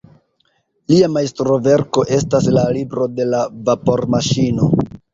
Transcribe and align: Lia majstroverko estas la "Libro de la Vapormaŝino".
Lia 0.93 1.09
majstroverko 1.17 2.05
estas 2.19 2.49
la 2.57 2.65
"Libro 2.81 3.09
de 3.21 3.31
la 3.31 3.47
Vapormaŝino". 3.71 4.77